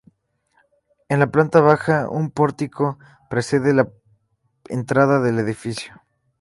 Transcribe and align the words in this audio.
En 1.09 1.19
la 1.19 1.27
planta 1.29 1.61
baja, 1.61 2.09
un 2.09 2.31
pórtico 2.31 2.97
precede 3.29 3.71
la 3.75 3.87
entrada 4.67 5.19
del 5.19 5.37
edificio. 5.37 6.01